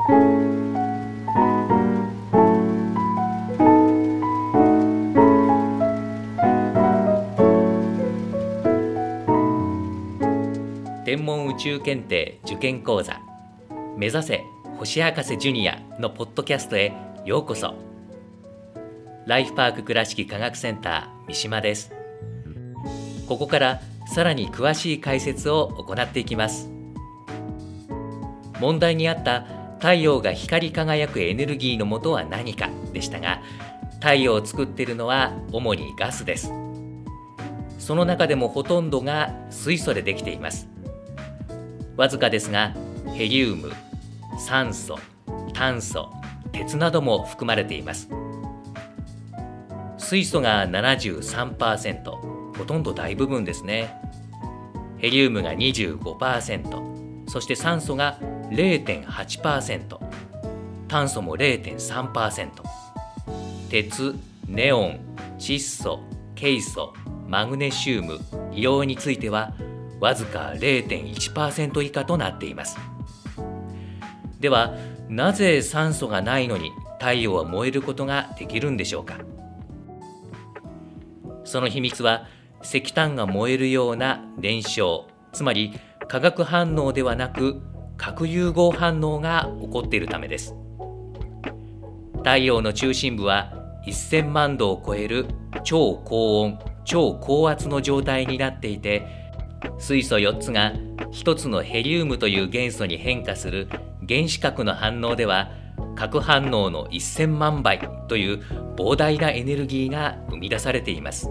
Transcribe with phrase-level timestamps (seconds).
[0.00, 0.08] 天
[11.26, 13.20] 文宇宙検定受験講座
[13.98, 14.40] 目指せ
[14.78, 16.94] 星博士ジュニアのポッドキャストへ
[17.26, 17.74] ようこそ。
[19.26, 21.92] ライフパーク倉敷科学センター三島です。
[23.28, 26.70] ここからさらに詳しい解説を行っていきます。
[28.60, 33.40] 問題にあった太陽が光り輝くエネルギーの元は何かでしたが
[33.94, 36.52] 太陽を作っているのは主にガスです。
[37.78, 40.68] その中でもほとんどが水素でできています。
[41.96, 42.74] わずかですが
[43.14, 43.72] ヘリウム
[44.38, 44.98] 酸素
[45.54, 46.10] 炭素
[46.52, 48.08] 鉄なども含まれています。
[49.96, 52.10] 水素が73%
[52.58, 53.94] ほとんど大部分ですね。
[54.98, 58.18] ヘリウムが25%そして酸素が
[58.50, 59.98] 0.8%
[60.88, 62.48] 炭素も0.3%
[63.70, 64.14] 鉄
[64.48, 65.00] ネオン
[65.38, 66.00] 窒素
[66.34, 66.92] ケイ素
[67.28, 68.14] マグネシウム
[68.50, 69.52] 硫黄については
[70.00, 72.76] わずか0.1%以下となっています。
[74.40, 74.74] では
[75.08, 79.18] なぜ酸素がないのに太陽は燃えることができるんでしょうか？
[81.44, 82.26] その秘密は
[82.62, 85.72] 石炭が燃えるような燃焼つまり
[86.08, 87.60] 化学反応ではなく
[88.00, 90.54] 核融合反応が起こっているためです。
[92.16, 93.52] 太陽の中心部は
[93.86, 95.26] 1000万度を超える
[95.64, 99.06] 超高温超高圧の状態になっていて
[99.78, 100.72] 水素4つが
[101.12, 103.68] 1つのヘリウムという元素に変化する
[104.08, 105.50] 原子核の反応では
[105.94, 108.40] 核反応の1000万倍という
[108.76, 111.30] 膨大なエネルギーが生み出されています。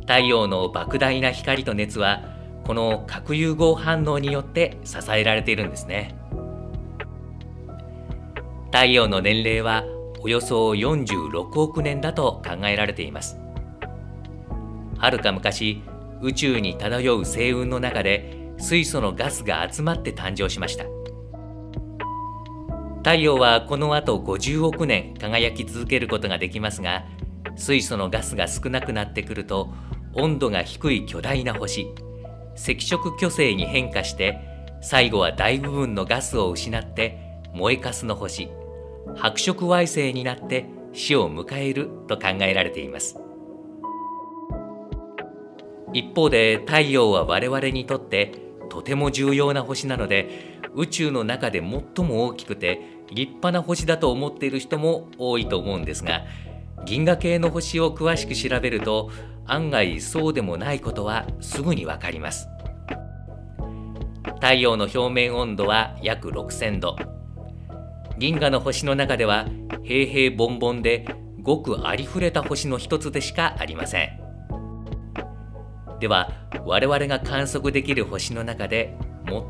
[0.00, 2.29] 太陽の莫大な光と熱は
[2.66, 6.14] この核融合反応によって支えられているんですね。
[8.66, 9.84] 太陽の年齢は
[10.20, 13.38] およそ46億年だと考えられています。
[14.98, 15.82] はるか昔
[16.20, 20.84] 宇宙に漂う星雲の中で水素のガスが集まって誕生しました。
[22.98, 27.06] 太陽はこの後50億年輝き続けることができますが
[27.56, 29.72] 水素のガスが少なくなってくると
[30.12, 31.94] 温度が低い巨大な星
[32.60, 34.38] 赤色巨星に変化して
[34.82, 37.18] 最後は大部分のガスを失って
[37.54, 38.50] 燃えかすの星
[39.16, 43.16] 白色矮星になって死を迎えると考えられています。
[45.92, 48.32] 一方で太陽は我々にとって
[48.68, 56.22] とても重要な星なので宇宙の中で最も大きくて立派な星だと思っている人も多いと思うんですが
[56.84, 59.10] 銀河系の星を詳しく調べると
[59.46, 62.48] 案外そうでもないことはすぐにわかります。
[64.36, 66.96] 太陽の表面温度は約6000度。
[68.18, 69.46] 銀河の星の中では
[69.82, 71.06] 平々凡々で
[71.42, 74.20] ごくありふれた星の一つでしかありません。
[76.00, 76.30] では
[76.64, 78.96] 我々が観測できる星の中で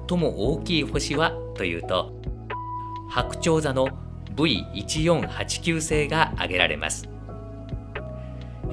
[0.08, 2.12] 最も大きい星はというと
[3.08, 3.88] 白鳥座の
[4.34, 7.08] V1489 星が挙げられます。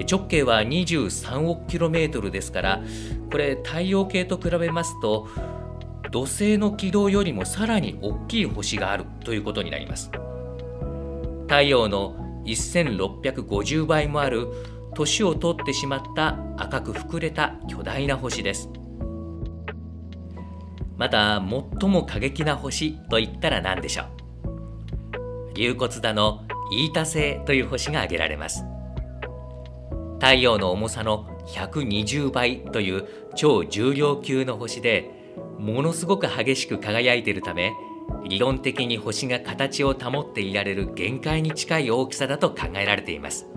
[0.06, 2.82] 直径は23億 km ですから
[3.32, 5.28] これ太陽系と比べますと
[6.12, 10.10] 土星の軌道よりもさらに大きい星があるということになります。
[11.48, 14.48] 太陽の1650倍もある
[14.94, 18.70] 年を取ってしまった赤く膨れた巨大な星です。
[20.98, 21.42] また
[21.80, 24.08] 最も過激な星といったら何でしょう。
[25.56, 28.64] 龍骨座のイータ星という星が挙げられます。
[30.20, 35.12] 太陽の重さの120倍という超重量級の星で
[35.60, 37.74] ものすごく激しく輝いているため
[38.28, 43.48] 理論的に星が形を保っていられる限界に近い大きさだと考えられています。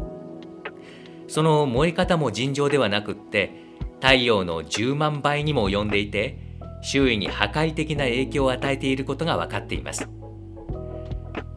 [1.28, 3.52] その燃え方も尋常ではなくって
[4.00, 6.38] 太陽の10万倍にも及んでいて
[6.82, 10.08] 周囲に破壊的な影響を与えていることが分かっています。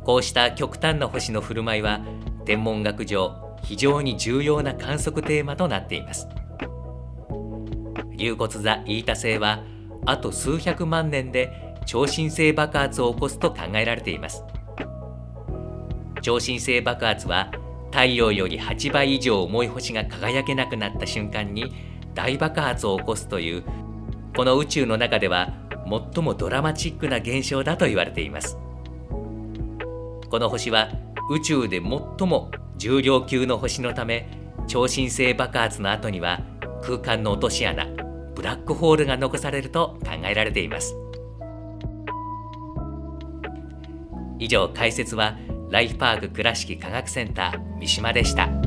[0.04, 2.01] こうした極端な星の振る舞いは
[2.45, 6.27] 天文学上非常に重要な観測テーマとなっています。
[8.15, 9.63] 龍骨座イータ星は
[10.06, 14.44] あと数百万年で超新星爆発を起こすと考えられています。
[16.21, 17.51] 超新星爆発は
[17.92, 21.74] 太陽より8倍以上重い星が輝けなくなった瞬間に
[22.13, 23.63] 大爆発を起こすという
[24.36, 25.54] この宇宙の中では
[26.13, 28.57] 最もドラマチックな現象だと言われています。
[30.30, 30.89] この星は
[31.30, 34.28] 宇宙で最も重量級の星のため
[34.68, 36.42] 超新星爆発の後には
[36.81, 37.86] 空間の落とし穴
[38.36, 40.96] ブラックホールが残されると考えられています
[44.40, 45.38] 以上解説は
[45.70, 48.62] ライフパーク倉敷科学センター三島でした。